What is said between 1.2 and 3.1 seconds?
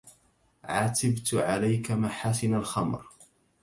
عليك محاسن الخمر